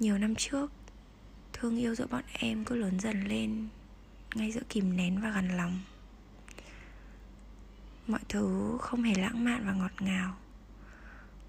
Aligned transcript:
Nhiều 0.00 0.18
năm 0.18 0.34
trước 0.34 0.72
Thương 1.52 1.76
yêu 1.76 1.94
giữa 1.94 2.06
bọn 2.06 2.22
em 2.32 2.64
cứ 2.64 2.76
lớn 2.76 3.00
dần 3.00 3.24
lên 3.24 3.68
Ngay 4.34 4.52
giữa 4.52 4.60
kìm 4.68 4.96
nén 4.96 5.20
và 5.20 5.30
gần 5.30 5.56
lòng. 5.56 5.80
Mọi 8.06 8.20
thứ 8.28 8.76
không 8.80 9.02
hề 9.02 9.14
lãng 9.14 9.44
mạn 9.44 9.62
và 9.66 9.72
ngọt 9.72 10.02
ngào. 10.02 10.36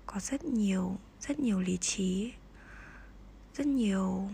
Có 0.06 0.20
rất 0.20 0.44
nhiều, 0.44 0.98
rất 1.22 1.40
nhiều 1.40 1.62
lý 1.62 1.78
trí 1.78 2.34
Rất 3.56 3.68
nhiều 3.68 4.30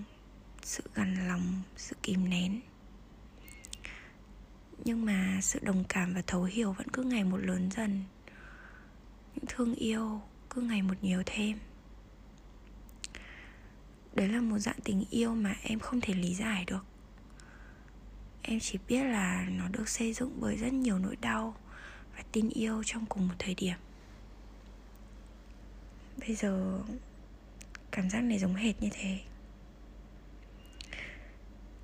sự 0.62 0.84
gần 0.94 1.28
lòng, 1.28 1.62
sự 1.76 1.96
kìm 2.04 2.30
nén. 2.30 2.62
Nhưng 4.86 5.06
mà 5.06 5.40
sự 5.42 5.60
đồng 5.64 5.84
cảm 5.90 6.14
và 6.14 6.22
thấu 6.28 6.44
hiểu 6.44 6.72
vẫn 6.72 6.88
cứ 6.94 7.04
ngày 7.04 7.24
một 7.24 7.38
lớn 7.38 7.70
dần. 7.72 8.04
Những 9.36 9.46
thương 9.48 9.76
yêu 9.76 10.22
cứ 10.50 10.62
ngày 10.62 10.82
một 10.82 10.96
nhiều 11.02 11.24
thêm 11.26 11.60
đấy 14.18 14.28
là 14.28 14.42
một 14.42 14.60
dạng 14.60 14.80
tình 14.84 15.06
yêu 15.10 15.36
mà 15.36 15.56
em 15.64 15.80
không 15.80 16.02
thể 16.02 16.14
lý 16.14 16.34
giải 16.36 16.64
được. 16.68 16.86
Em 18.42 18.60
chỉ 18.60 18.80
biết 18.88 19.04
là 19.04 19.48
nó 19.50 19.68
được 19.68 19.90
xây 19.90 20.14
dựng 20.14 20.38
bởi 20.40 20.58
rất 20.58 20.74
nhiều 20.74 21.00
nỗi 21.00 21.16
đau 21.22 21.56
và 22.16 22.24
tin 22.32 22.50
yêu 22.50 22.84
trong 22.86 23.06
cùng 23.06 23.28
một 23.28 23.34
thời 23.40 23.56
điểm. 23.56 23.76
Bây 26.20 26.36
giờ, 26.36 26.82
cảm 27.92 28.10
giác 28.10 28.22
này 28.22 28.40
giống 28.40 28.56
hệt 28.56 28.82
như 28.82 28.90
thế. 28.92 29.20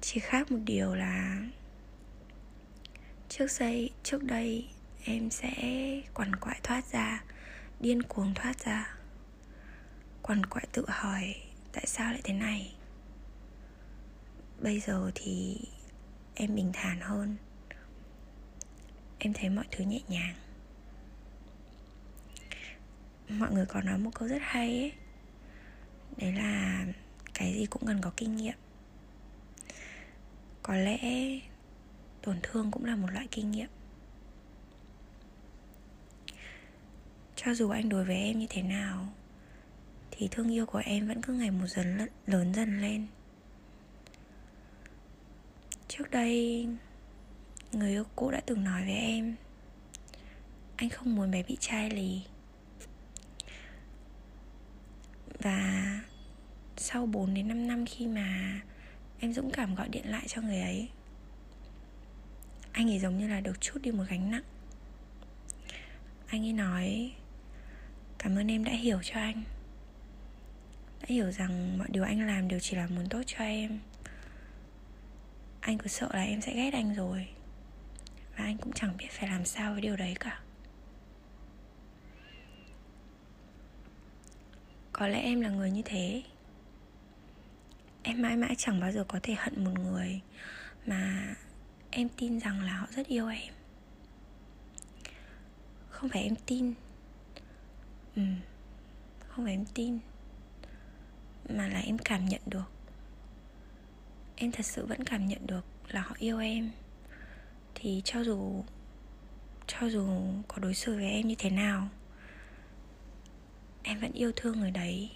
Chỉ 0.01 0.19
khác 0.19 0.51
một 0.51 0.59
điều 0.65 0.95
là 0.95 1.43
trước 3.29 3.47
đây 3.59 3.89
trước 4.03 4.23
đây 4.23 4.67
em 5.03 5.29
sẽ 5.29 5.53
quằn 6.13 6.35
quại 6.35 6.59
thoát 6.63 6.91
ra, 6.91 7.23
điên 7.79 8.03
cuồng 8.03 8.33
thoát 8.33 8.65
ra. 8.65 8.95
Quằn 10.21 10.45
quại 10.45 10.67
tự 10.71 10.85
hỏi 10.87 11.35
tại 11.73 11.85
sao 11.87 12.11
lại 12.11 12.21
thế 12.23 12.33
này? 12.33 12.75
Bây 14.61 14.79
giờ 14.79 15.11
thì 15.15 15.57
em 16.35 16.55
bình 16.55 16.71
thản 16.73 16.99
hơn. 17.01 17.35
Em 19.19 19.33
thấy 19.33 19.49
mọi 19.49 19.65
thứ 19.71 19.83
nhẹ 19.83 20.01
nhàng. 20.07 20.35
Mọi 23.29 23.51
người 23.51 23.65
có 23.65 23.81
nói 23.81 23.97
một 23.97 24.11
câu 24.15 24.27
rất 24.27 24.41
hay 24.41 24.67
ấy. 24.67 24.93
Đấy 26.17 26.33
là 26.33 26.85
cái 27.33 27.53
gì 27.53 27.65
cũng 27.65 27.85
cần 27.85 28.01
có 28.01 28.11
kinh 28.17 28.35
nghiệm. 28.35 28.57
Có 30.63 30.75
lẽ 30.75 30.99
tổn 32.21 32.39
thương 32.43 32.71
cũng 32.71 32.85
là 32.85 32.95
một 32.95 33.07
loại 33.11 33.27
kinh 33.31 33.51
nghiệm. 33.51 33.69
Cho 37.35 37.53
dù 37.53 37.69
anh 37.69 37.89
đối 37.89 38.05
với 38.05 38.15
em 38.15 38.39
như 38.39 38.47
thế 38.49 38.61
nào 38.61 39.13
thì 40.23 40.29
thương 40.31 40.53
yêu 40.53 40.65
của 40.65 40.81
em 40.85 41.07
vẫn 41.07 41.21
cứ 41.21 41.33
ngày 41.33 41.51
một 41.51 41.67
dần 41.67 41.97
lớn 42.25 42.53
dần 42.53 42.81
lên. 42.81 43.07
Trước 45.87 46.11
đây, 46.11 46.67
người 47.71 47.89
yêu 47.91 48.03
cũ 48.15 48.31
đã 48.31 48.41
từng 48.45 48.63
nói 48.63 48.81
với 48.81 48.93
em, 48.93 49.35
anh 50.75 50.89
không 50.89 51.15
muốn 51.15 51.31
bé 51.31 51.43
bị 51.43 51.57
chai 51.59 51.89
lì. 51.89 52.21
Và 55.39 55.99
sau 56.77 57.05
4 57.05 57.33
đến 57.33 57.47
5 57.47 57.67
năm 57.67 57.85
khi 57.85 58.07
mà 58.07 58.61
em 59.19 59.33
dũng 59.33 59.51
cảm 59.51 59.75
gọi 59.75 59.89
điện 59.89 60.09
lại 60.09 60.23
cho 60.27 60.41
người 60.41 60.59
ấy, 60.61 60.89
anh 62.71 62.89
ấy 62.89 62.99
giống 62.99 63.17
như 63.17 63.27
là 63.27 63.41
được 63.41 63.61
chút 63.61 63.79
đi 63.81 63.91
một 63.91 64.03
gánh 64.09 64.31
nặng. 64.31 64.43
Anh 66.27 66.45
ấy 66.45 66.53
nói, 66.53 67.11
cảm 68.17 68.35
ơn 68.35 68.51
em 68.51 68.63
đã 68.63 68.71
hiểu 68.71 68.99
cho 69.03 69.19
anh 69.19 69.43
đã 71.03 71.07
hiểu 71.09 71.31
rằng 71.31 71.77
mọi 71.77 71.87
điều 71.91 72.03
anh 72.03 72.27
làm 72.27 72.47
đều 72.47 72.59
chỉ 72.59 72.75
là 72.75 72.87
muốn 72.87 73.09
tốt 73.09 73.21
cho 73.25 73.37
em. 73.37 73.79
Anh 75.59 75.77
cứ 75.77 75.87
sợ 75.87 76.09
là 76.13 76.23
em 76.23 76.41
sẽ 76.41 76.53
ghét 76.53 76.73
anh 76.73 76.95
rồi. 76.95 77.27
Và 78.37 78.43
anh 78.43 78.57
cũng 78.57 78.73
chẳng 78.73 78.97
biết 78.97 79.07
phải 79.11 79.29
làm 79.29 79.45
sao 79.45 79.71
với 79.71 79.81
điều 79.81 79.95
đấy 79.95 80.15
cả. 80.19 80.39
Có 84.93 85.07
lẽ 85.07 85.21
em 85.21 85.41
là 85.41 85.49
người 85.49 85.71
như 85.71 85.81
thế. 85.85 86.23
Em 88.03 88.21
mãi 88.21 88.37
mãi 88.37 88.55
chẳng 88.57 88.79
bao 88.79 88.91
giờ 88.91 89.03
có 89.07 89.19
thể 89.23 89.35
hận 89.37 89.63
một 89.63 89.79
người 89.79 90.21
mà 90.85 91.35
em 91.91 92.09
tin 92.17 92.39
rằng 92.39 92.61
là 92.61 92.73
họ 92.73 92.87
rất 92.91 93.07
yêu 93.07 93.27
em. 93.27 93.53
Không 95.89 96.09
phải 96.09 96.23
em 96.23 96.35
tin. 96.45 96.73
Ừ 98.15 98.21
không 99.35 99.45
phải 99.45 99.53
em 99.53 99.65
tin 99.73 99.99
mà 101.49 101.67
là 101.67 101.79
em 101.79 101.97
cảm 101.97 102.25
nhận 102.25 102.41
được. 102.45 102.71
Em 104.35 104.51
thật 104.51 104.65
sự 104.65 104.85
vẫn 104.85 105.03
cảm 105.03 105.27
nhận 105.27 105.47
được 105.47 105.65
là 105.89 106.01
họ 106.01 106.15
yêu 106.19 106.39
em. 106.39 106.71
Thì 107.75 108.01
cho 108.05 108.23
dù 108.23 108.63
cho 109.67 109.87
dù 109.87 110.07
có 110.47 110.57
đối 110.59 110.73
xử 110.73 110.95
với 110.95 111.09
em 111.09 111.27
như 111.27 111.35
thế 111.37 111.49
nào, 111.49 111.89
em 113.83 113.99
vẫn 113.99 114.11
yêu 114.11 114.31
thương 114.35 114.59
người 114.59 114.71
đấy. 114.71 115.11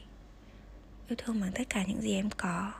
Yêu 1.08 1.16
thương 1.18 1.42
bằng 1.42 1.52
tất 1.56 1.64
cả 1.70 1.86
những 1.86 2.02
gì 2.02 2.14
em 2.14 2.30
có. 2.30 2.74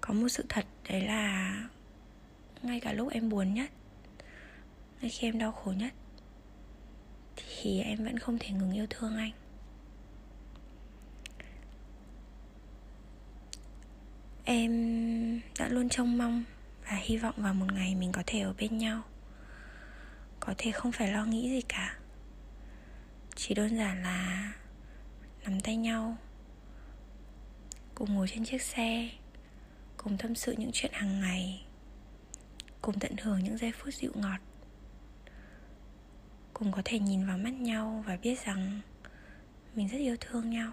Có 0.00 0.14
một 0.14 0.28
sự 0.28 0.44
thật 0.48 0.66
đấy 0.88 1.02
là 1.02 1.54
ngay 2.62 2.80
cả 2.80 2.92
lúc 2.92 3.12
em 3.12 3.28
buồn 3.28 3.54
nhất, 3.54 3.70
ngay 5.00 5.10
khi 5.10 5.28
em 5.28 5.38
đau 5.38 5.52
khổ 5.52 5.72
nhất 5.72 5.92
thì 7.62 7.80
em 7.80 8.04
vẫn 8.04 8.18
không 8.18 8.38
thể 8.40 8.50
ngừng 8.50 8.72
yêu 8.72 8.86
thương 8.90 9.16
anh. 9.16 9.32
Em 14.44 15.40
đã 15.58 15.68
luôn 15.68 15.88
trông 15.88 16.18
mong 16.18 16.44
và 16.84 16.96
hy 16.96 17.16
vọng 17.16 17.34
vào 17.36 17.54
một 17.54 17.72
ngày 17.72 17.94
mình 17.94 18.12
có 18.12 18.22
thể 18.26 18.40
ở 18.40 18.54
bên 18.58 18.78
nhau. 18.78 19.02
Có 20.40 20.54
thể 20.58 20.72
không 20.72 20.92
phải 20.92 21.12
lo 21.12 21.24
nghĩ 21.24 21.50
gì 21.50 21.60
cả. 21.68 21.98
Chỉ 23.34 23.54
đơn 23.54 23.76
giản 23.76 24.02
là 24.02 24.52
nắm 25.44 25.60
tay 25.60 25.76
nhau, 25.76 26.16
cùng 27.94 28.14
ngồi 28.14 28.28
trên 28.28 28.44
chiếc 28.44 28.62
xe, 28.62 29.10
cùng 29.96 30.18
tâm 30.18 30.34
sự 30.34 30.54
những 30.58 30.70
chuyện 30.72 30.92
hàng 30.94 31.20
ngày, 31.20 31.66
cùng 32.80 32.98
tận 32.98 33.16
hưởng 33.22 33.44
những 33.44 33.58
giây 33.58 33.72
phút 33.72 33.94
dịu 33.94 34.12
ngọt 34.14 34.38
cùng 36.62 36.72
có 36.72 36.82
thể 36.84 36.98
nhìn 36.98 37.26
vào 37.26 37.38
mắt 37.38 37.50
nhau 37.50 38.04
và 38.06 38.16
biết 38.16 38.44
rằng 38.44 38.80
mình 39.74 39.88
rất 39.88 39.98
yêu 39.98 40.16
thương 40.20 40.50
nhau. 40.50 40.72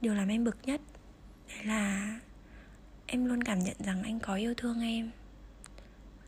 Điều 0.00 0.14
làm 0.14 0.28
em 0.28 0.44
bực 0.44 0.56
nhất 0.62 0.80
đấy 1.48 1.64
là 1.64 2.20
em 3.06 3.24
luôn 3.24 3.44
cảm 3.44 3.58
nhận 3.58 3.76
rằng 3.78 4.02
anh 4.02 4.20
có 4.20 4.34
yêu 4.34 4.54
thương 4.56 4.80
em. 4.80 5.10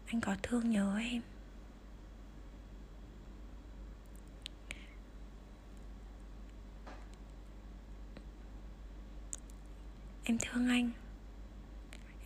Anh 0.06 0.20
có 0.20 0.36
thương 0.42 0.70
nhớ 0.70 0.98
em. 0.98 1.22
Em 10.24 10.38
thương 10.40 10.68
anh. 10.68 10.90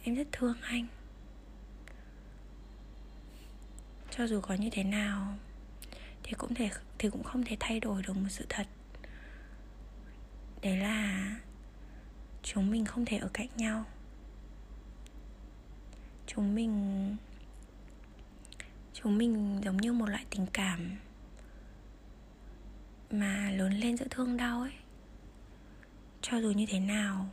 Em 0.03 0.15
rất 0.15 0.27
thương 0.33 0.57
anh. 0.63 0.87
Cho 4.17 4.27
dù 4.27 4.41
có 4.41 4.55
như 4.55 4.69
thế 4.73 4.85
nào, 4.85 5.35
thì 6.23 6.33
cũng 6.33 6.55
thể, 6.55 6.71
thì 6.99 7.11
cũng 7.11 7.23
không 7.23 7.45
thể 7.45 7.57
thay 7.61 7.81
đổi 7.81 8.03
được 8.03 8.17
một 8.17 8.29
sự 8.29 8.47
thật. 8.49 8.67
Đấy 10.63 10.77
là 10.77 11.31
chúng 12.43 12.71
mình 12.71 12.85
không 12.85 13.05
thể 13.05 13.17
ở 13.17 13.29
cạnh 13.33 13.49
nhau. 13.57 13.85
Chúng 16.27 16.55
mình 16.55 17.17
chúng 18.93 19.19
mình 19.19 19.61
giống 19.65 19.77
như 19.77 19.93
một 19.93 20.07
loại 20.09 20.25
tình 20.31 20.47
cảm 20.53 20.97
mà 23.11 23.51
lớn 23.51 23.73
lên 23.73 23.97
giữa 23.97 24.07
thương 24.11 24.37
đau 24.37 24.61
ấy. 24.61 24.73
Cho 26.21 26.41
dù 26.41 26.51
như 26.51 26.67
thế 26.69 26.81
nào, 26.81 27.27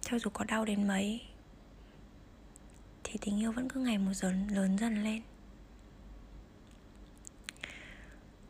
cho 0.00 0.18
dù 0.18 0.30
có 0.30 0.44
đau 0.44 0.64
đến 0.64 0.88
mấy 0.88 1.20
thì 3.08 3.18
tình 3.20 3.40
yêu 3.40 3.52
vẫn 3.52 3.68
cứ 3.68 3.80
ngày 3.80 3.98
một 3.98 4.12
dần, 4.14 4.48
lớn 4.48 4.78
dần 4.78 5.04
lên. 5.04 5.22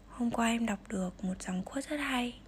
Hôm 0.09 0.31
qua 0.31 0.47
em 0.49 0.67
đọc 0.67 0.79
được 0.89 1.25
một 1.25 1.43
dòng 1.43 1.63
quote 1.63 1.91
rất 1.91 1.97
hay. 1.97 2.41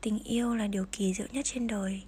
Tình 0.00 0.18
yêu 0.18 0.54
là 0.54 0.66
điều 0.66 0.86
kỳ 0.92 1.14
diệu 1.14 1.26
nhất 1.32 1.44
trên 1.44 1.66
đời. 1.66 2.02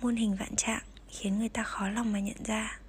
Muôn 0.00 0.16
hình 0.16 0.36
vạn 0.36 0.56
trạng 0.56 0.82
khiến 1.08 1.38
người 1.38 1.48
ta 1.48 1.62
khó 1.62 1.88
lòng 1.88 2.12
mà 2.12 2.20
nhận 2.20 2.44
ra. 2.44 2.80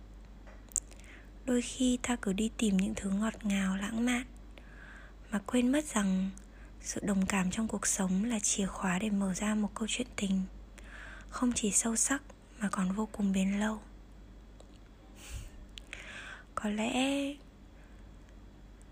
Đôi 1.46 1.62
khi 1.62 2.00
ta 2.02 2.16
cứ 2.16 2.34
đi 2.34 2.52
tìm 2.58 2.78
những 2.78 2.94
thứ 2.96 3.10
ngọt 3.10 3.46
ngào, 3.46 3.78
lãng 3.78 4.06
mạn, 4.06 4.26
mà 5.32 5.40
quên 5.46 5.72
mất 5.72 5.86
rằng 5.86 6.30
sự 6.82 7.02
đồng 7.04 7.26
cảm 7.26 7.52
trong 7.52 7.68
cuộc 7.68 7.88
sống 7.88 8.24
là 8.24 8.40
chìa 8.40 8.66
khóa 8.66 9.00
để 9.00 9.10
mở 9.10 9.34
ra 9.34 9.56
một 9.56 9.70
câu 9.76 9.88
chuyện 9.90 10.08
tình, 10.16 10.42
không 11.30 11.52
chỉ 11.56 11.72
sâu 11.72 11.96
sắc 11.96 12.24
mà 12.62 12.70
còn 12.70 12.92
vô 12.92 13.10
cùng 13.12 13.32
bền 13.32 13.60
lâu. 13.60 13.82
Có 16.56 16.70
lẽ 16.70 16.94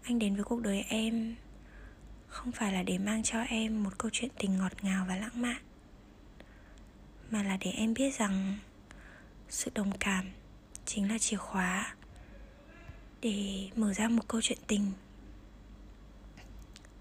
anh 0.04 0.20
đến 0.20 0.36
với 0.36 0.44
cuộc 0.44 0.62
đời 0.62 0.86
em 0.90 1.36
không 2.28 2.52
phải 2.52 2.74
là 2.74 2.84
để 2.84 2.98
mang 2.98 3.24
cho 3.24 3.42
em 3.42 3.84
một 3.84 3.98
câu 3.98 4.12
chuyện 4.14 4.32
tình 4.38 4.58
ngọt 4.58 4.72
ngào 4.82 5.06
và 5.08 5.16
lãng 5.16 5.42
mạn, 5.42 5.62
mà 7.32 7.44
là 7.44 7.58
để 7.60 7.72
em 7.72 7.94
biết 7.94 8.16
rằng 8.16 8.58
sự 9.50 9.72
đồng 9.76 9.98
cảm 10.00 10.26
chính 10.86 11.10
là 11.12 11.18
chìa 11.18 11.38
khóa 11.38 11.96
để 13.22 13.70
mở 13.76 13.94
ra 13.94 14.08
một 14.08 14.28
câu 14.28 14.42
chuyện 14.42 14.60
tình 14.68 14.92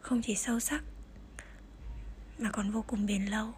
không 0.00 0.22
chỉ 0.22 0.34
sâu 0.34 0.60
sắc 0.60 0.82
mà 2.38 2.50
còn 2.50 2.70
vô 2.70 2.84
cùng 2.86 3.06
bền 3.06 3.26
lâu. 3.26 3.52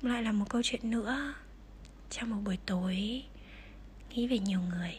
Cũng 0.00 0.10
lại 0.10 0.22
là 0.22 0.32
một 0.32 0.44
câu 0.50 0.62
chuyện 0.64 0.90
nữa. 0.90 1.34
Trong 2.10 2.30
một 2.30 2.36
buổi 2.44 2.58
tối, 2.66 3.22
nghĩ 4.10 4.26
về 4.26 4.38
nhiều 4.38 4.60
người. 4.60 4.94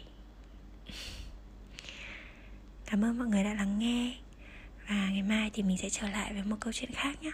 Cảm 2.86 3.06
ơn 3.06 3.18
mọi 3.18 3.28
người 3.28 3.44
đã 3.44 3.54
lắng 3.54 3.80
nghe. 3.80 4.18
Và 4.90 5.10
ngày 5.10 5.24
mai 5.24 5.50
thì 5.54 5.64
mình 5.64 5.78
sẽ 5.78 5.90
trở 5.90 6.10
lại 6.10 6.34
với 6.34 6.44
một 6.44 6.58
câu 6.60 6.74
chuyện 6.74 6.92
khác 6.94 7.24
nhé. 7.24 7.32